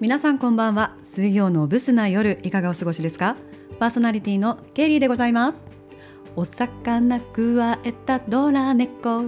[0.00, 0.94] 皆さんこんばんは。
[1.02, 3.34] 水曜のブスな夜いかがお過ごしですか？
[3.80, 5.66] パーソナリティのケリーでございます。
[6.36, 9.24] お魚くわえたドラ猫。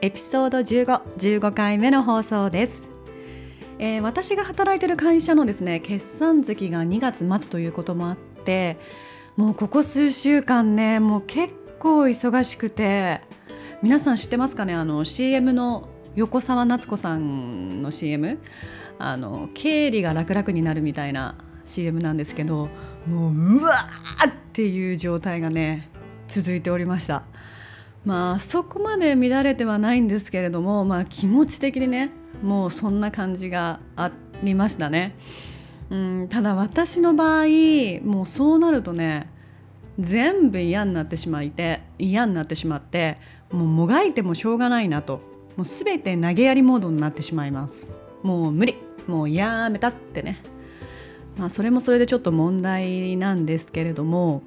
[0.00, 1.02] エピソード15、
[1.40, 2.88] 15回目の放送です。
[3.78, 8.78] えー、私が働いている会社のですね決算月が2月末ということもあって
[9.36, 13.20] もうここ数週間ねもう結構忙しくて
[13.82, 14.74] 皆さん知ってますかね？
[14.74, 18.40] あの CM の横澤夏子さんの CM
[18.98, 22.68] あの経理が楽々になるみたいな CM なんですけど
[23.06, 25.90] もううわーっていう状態がね
[26.28, 27.24] 続いておりました。
[28.04, 32.10] まあそこまで乱れてはないんですけれどもまあ気持ち的にね
[32.42, 34.10] もうそんな感じがあ
[34.42, 35.14] りましたね。
[35.90, 37.46] うんただ私の場合
[38.02, 39.30] もうそうなるとね
[39.98, 43.18] 全部嫌になってしまいて嫌になってしまって
[43.52, 45.20] もうもがいてもしょうがないなと
[45.56, 48.01] もう全て投げやりモードになってしまいます。
[48.22, 48.76] もう無理。
[49.06, 50.38] もうやめたってね。
[51.36, 54.42] まあそれもそれでちょっと問題なんですけれども。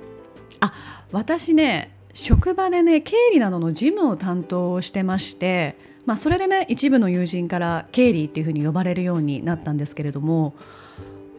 [0.59, 0.73] あ
[1.11, 10.55] 私ね職場でね経理などの事務を担当してましてまあそれでね一部の友人から経理っていうふうに呼ばれるようになったんですけれども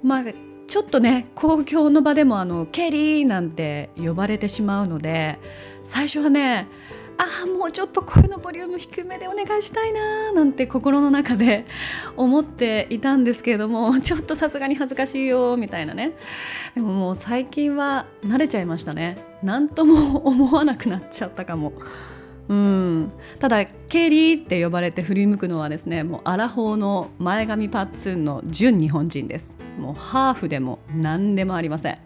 [0.03, 0.25] まあ
[0.67, 5.39] ちょっとね公共の場でもあのケリーなんて呼ばれてしまうので
[5.85, 6.69] 最初はね
[7.19, 11.65] ああもうちょっと声のボリューム低めでお願いしたいななんて心の中で
[12.17, 16.13] 思っていたんですけれどもちょっとさすがに恥ずかしいよみたいなね。
[16.75, 19.17] でももう最近は慣れちゃいましたね。
[19.43, 21.73] 何とも思わなくなっちゃったかも。
[22.49, 29.55] うん、ただケリーって呼ばれて振り向くのはですねもうアラフォーの前髪パッツンの純日本人です。
[29.79, 31.99] もうハーフでも何でもありません。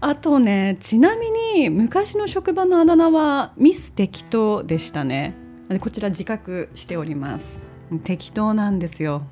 [0.00, 5.34] あとねちなみに昔の職場のあだ名はミス適当でしたね。
[5.80, 7.64] こちら自覚しております。
[8.04, 9.26] 適当なんですよ。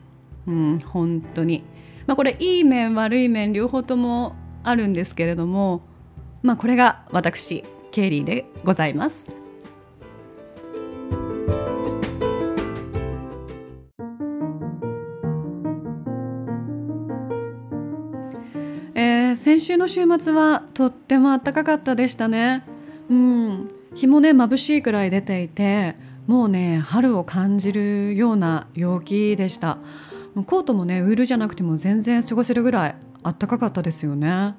[0.47, 1.63] うん本当に。
[2.07, 5.83] まあこれいい面悪い面両方ともあるんですけれども
[6.43, 9.44] まあこれが私ケイリーでございます。
[18.95, 22.65] 先週の週末はとっても暖かかったでしたね。
[23.11, 25.97] うん、日もね眩しいくらい出ていて
[26.27, 29.79] もうね春を感じるような陽気でした。
[30.47, 34.55] コートもねウールじゃなくても全然過ごせるぐらい暖かかったですよね。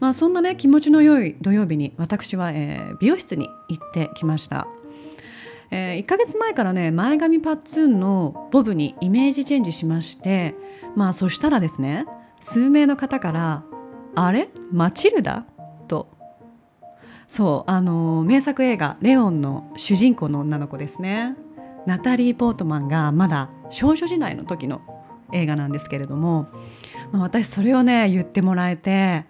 [0.00, 4.66] まあそんなね気持ちの良い土曜日に私は、えー、美容室に行ってきました。
[5.70, 10.54] えー、1ヶ月前からね前髪パッツンのボブにイメージチェンジしまして
[10.94, 12.06] まあそしたらですね
[12.40, 13.64] 数名の方から
[14.14, 14.48] あれ？
[14.72, 15.44] マチルダ？
[15.88, 16.08] と。
[17.26, 21.36] そうあの名作映画「レオン」の主人公の女の子ですね。
[21.86, 24.80] ナタリー・ポートマンがまだ少女時代の時の
[25.32, 26.48] 映画なんですけれども、
[27.12, 29.24] まあ、私それをね言ってもらえて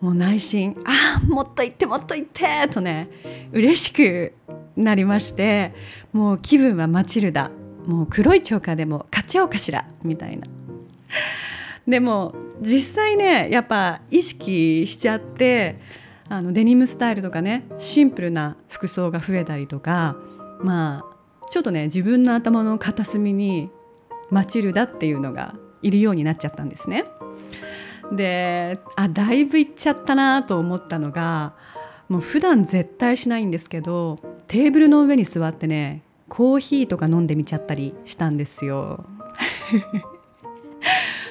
[0.00, 3.08] もう内心「ああもっと言ってもっと言って」とね
[3.52, 4.34] 嬉しく
[4.76, 5.74] なりまして
[6.12, 7.50] もう気分はマチルダ。
[7.86, 10.46] もう黒いチョーカーでも買っちゃおうかしらみたいな。
[11.86, 15.78] でも実際ねやっぱ意識しちゃって
[16.28, 20.16] あのデニムスタイルとかねシンプルな服装が増えたりとか
[20.60, 23.70] まあちょっとね自分の頭の片隅に
[24.30, 27.04] マチルダっていうのがいるようになっちゃったんですね。
[28.12, 31.54] であだいぶいっちゃったなと思ったのが
[32.08, 39.04] もう普段絶対しないんですけどテーブルの上に座ってねコーヒーとか飲んでみちゃったりしたんですよ。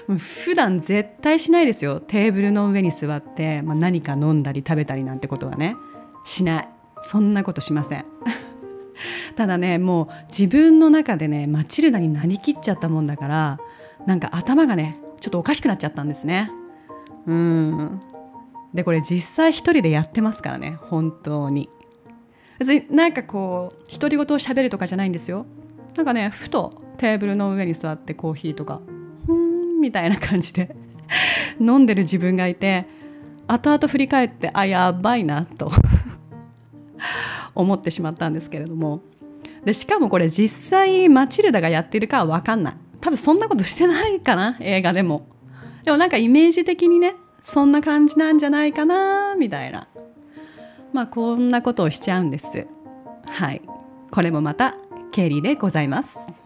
[0.08, 2.00] 普段絶対しないですよ。
[2.00, 5.75] テーブルの上に座って、まあ、何か飲んだり食べたりなんてことはね。
[6.25, 6.69] しない。
[7.03, 8.06] そんなことしません。
[9.36, 13.59] ただねもう自分の中でねマチルダになりきっちゃったもんだから
[14.06, 16.52] なんか頭がねちょっとおかしくなっちゃったんですね。
[17.25, 18.00] うん。
[18.74, 20.78] でこれ実際一人でやってますからね。
[20.81, 21.70] 本当に。
[22.59, 25.46] 別になんかこう独り言を喋るとかじゃないんですよ。
[25.96, 28.82] なんかねふとテーブルの上に座ってコーヒーとか
[29.84, 30.76] みたいな感じで。
[31.59, 32.85] 飲んでる自分がいて
[33.47, 35.72] 後々振り返ってあやばいなと
[37.53, 39.02] 思ってしまったんですけれども。
[39.66, 42.74] でしかもこれ実際マチルダがやってるかは分かんない。
[43.00, 45.28] 多分そんなことしてないかな映画でも。
[45.84, 49.88] でもなんかイメージ的にねそんな感じなんじゃないかなみたいな。
[50.94, 52.68] まあこんなことをしちゃうんです。
[53.26, 53.62] はい。
[54.12, 54.76] これもまた
[55.12, 56.42] 経理でございます。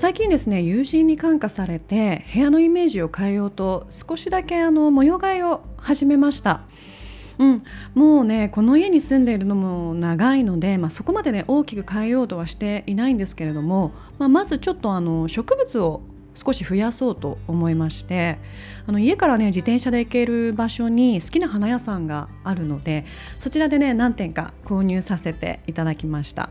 [0.00, 6.62] 最近ですね友人に感化されて部屋のイメージを変えようと少しだけあの模様替えを始めました
[7.38, 7.62] うん、
[7.94, 16.00] もうねこの家に住んでいるのも長いので、まあ、そこまでね大きく変えようとはしていないんですけれども、まあ、まずちょっとあの植物を
[16.34, 18.38] 少し増やそうと思いまして
[18.86, 23.04] あの家からね自転車で行ける場所に好きな花屋さんがあるので
[23.38, 26.48] そちらでね何点か購入させていただきました。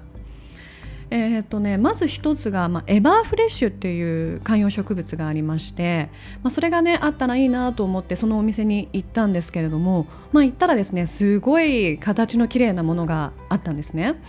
[1.12, 6.10] えーとね、まず一つが、まあ、エバーフレッシュっていう観葉植物がありまして、
[6.44, 14.22] まあ、それがねあったらいいなと思ってそのお店に行ったんですけれども、まあ、行ったらですねすごい形の綺麗なものがあったんですね。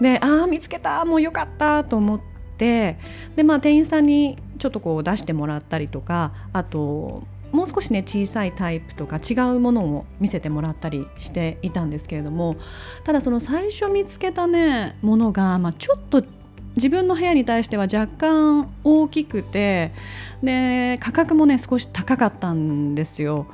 [0.00, 2.20] でああ見つけたもうよかったと思っ
[2.58, 2.98] て
[3.36, 7.22] で、まあ、店員さんにちょっとこう出してもらったりとかあと
[7.54, 12.56] もう少しね小さいタイプとか違うものを見せてもらったりしていたんですけれども
[13.04, 16.24] ただその最初見つけたねものが、まあ、ちょっと
[16.74, 19.92] 自分の部屋に対しては若干大きくて
[20.42, 23.46] で価格もね少し高かったんですよ。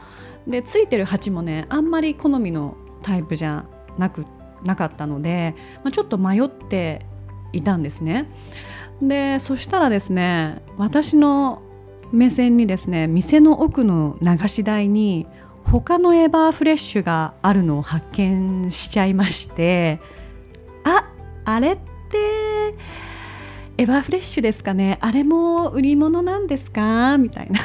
[0.47, 3.67] でついてる鉢もねあんまり好みのタイプじゃ
[3.99, 4.25] なく
[4.65, 5.55] なかったので、
[5.85, 7.05] まあ、ちょっと迷って
[7.53, 8.31] いたんですね。
[9.03, 11.63] でそしたらですね私の
[12.13, 15.27] 目線にですね店の奥の流し台に
[15.65, 20.01] 他のエバーフレッシュがあるのを発見しちゃいまして
[20.85, 21.09] あ
[21.45, 21.77] あれっ
[22.11, 22.75] て
[23.79, 24.99] エバーフレッシュですかね？
[25.01, 27.17] あれも売り物なんですか？
[27.19, 27.61] みたいな。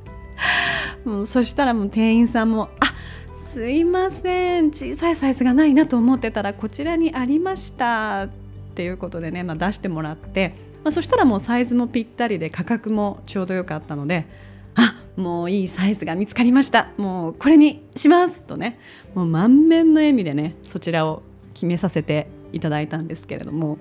[1.10, 2.92] もうそしたらもう店員さんも「あ
[3.34, 4.70] すいません。
[4.70, 8.28] 小さいサイズがないなと思ってたらこちらにありました」
[8.76, 10.54] ていうことでね、まあ、出してもらって
[10.86, 14.24] まあ、そしたらもうサイズもぴったりで価格もちょうど良かったので
[14.76, 16.92] あもういいサイズが見つかりました。
[16.96, 18.78] もうこれにしますとね
[19.12, 21.24] もう満面の笑みでねそちらを
[21.54, 23.78] 決めさせていただいたんですけれども。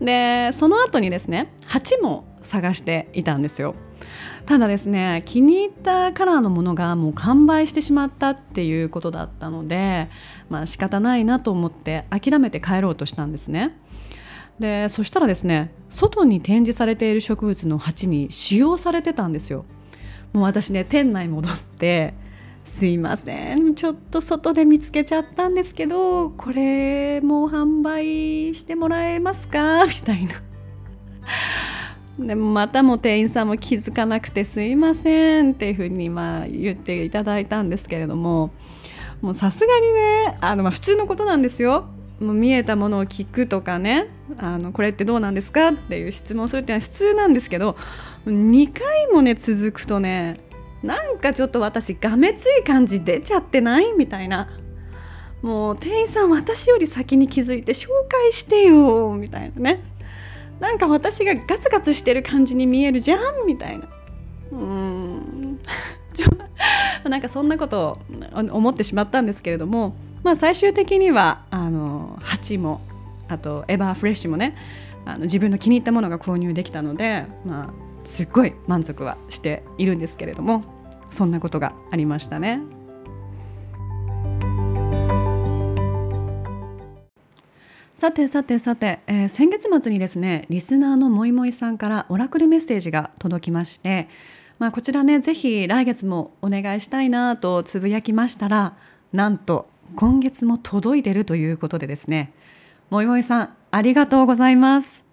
[0.00, 3.76] でその後にですね鉢も探していたんですよ。
[4.46, 10.08] ただですね気に入ったカラーのものがもう完売してしまったっていうことだったので
[10.48, 13.76] まあ仕方ないなと思って諦めて帰ろうとしたんですね。
[14.58, 19.64] でそしたらですね外に展示されている植物の鉢に使用されてたんですよ。
[20.32, 22.14] もう私ね店内戻って
[22.64, 29.86] すいませんちょっと外で見つけちゃったんですけどこれもう販売してもらえますか？
[29.86, 30.32] みたいな。
[32.18, 38.50] でまたも店員さんも気づかなくてすいませんっていうふうにまあ言っていただいたんですけれども
[39.20, 41.86] もうさすがにねあのまあ普通のことなんですよ。
[42.20, 47.76] もう見えたものを聞くとかねあのこれってどうなんですかっていう質問するっていうのは普通なんですけど
[48.26, 50.40] 2回もね続くとね
[50.82, 54.48] なんかちょっと私がめつい感じ出ちゃってないみたいな。
[55.42, 59.97] もう店員さん私より先に気づいて紹介してよみたいなね。
[60.60, 63.86] なんか私がガツガツしてる感じに見えるじゃんみたいな
[64.52, 65.60] うん
[67.08, 67.98] なんかそんなこと
[68.34, 72.80] を思ってしまったんですけれどもまあ、最終的にはあの鉢も
[73.28, 74.56] あとエバーフレッシュもね
[75.04, 77.70] あの自分の気に入ったものが購入できたので、まあ、
[78.04, 80.64] すっごい満足はしているんですけれども
[81.10, 82.60] そんなことがありましたね。
[87.98, 94.08] さてさてさて、えー、先月末にですねリスナーのもいもいさんからオラクルメッセージが届きまして、
[94.60, 98.76] まあ、こちらねぜひ来月もお願いしたいなとつぶやきましたら
[99.12, 102.32] なんと今月も届いてるということでですね
[102.88, 105.04] もいもいさんありがとうございます。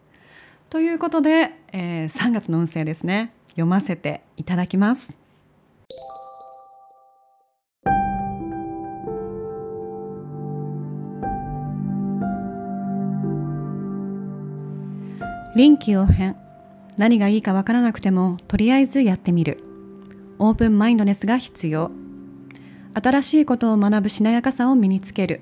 [0.70, 5.25] ということで、えー、3月の運勢ですね読ませていただきます。
[15.56, 16.36] 臨機応変
[16.98, 19.64] 何がいいかわからなくてもとりあえずやってみる。
[20.38, 21.92] オープンマインドネスが必要。
[22.94, 25.42] 新しいことを学ぶしなやかさを身につける。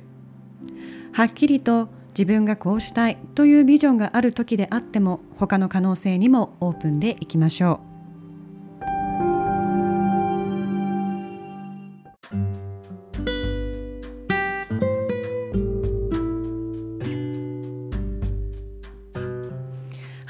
[1.13, 7.92] はっきりと自分がこうしたいというビジョンがある時であっても他の可能性にもオープンでいきましょう。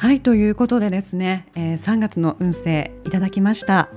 [0.03, 3.87] はいということでですね、えー、3月の運勢いただきました。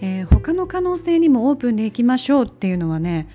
[0.00, 3.28] えー、他の可能性にもオープンでいきましょうっていうのはね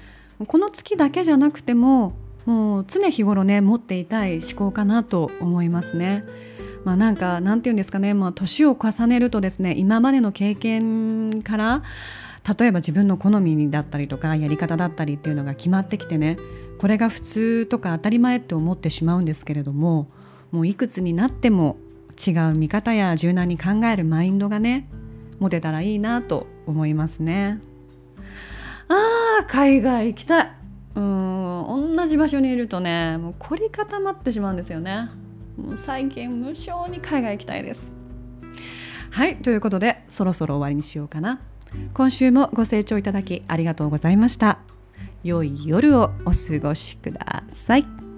[0.45, 2.11] この月だけじゃなくても
[2.45, 6.25] もう常日頃ね持っていたい思考かなと思いますね。
[6.83, 11.83] まあ、なんかなんて言うんですかね、まあ、年を重ねるとですね今までの経験から
[12.59, 16.37] 例えば自分の好みだったりとかやり方だったりっていうのが決まってきてね
[16.79, 20.09] これが普通とか当たり前って思ってしまうんですけれども
[20.51, 21.77] もういくつになっても
[22.25, 24.89] 違う見方や柔軟に考えるマインドがね
[25.39, 27.59] 持てたらいいなと思いますね。
[28.89, 30.51] ああ海外行きたい。
[30.95, 35.09] うん同じ場所にいるとねもう凝り固まってしまうんですよね。
[35.57, 37.93] もう最近無性に海外行きたいです。
[39.11, 41.39] はいということでそろそろ終わりにしようかな。
[41.93, 44.59] 今週もご清聴いただきありがとうございました。
[45.23, 48.08] 良い夜をお過ごしください。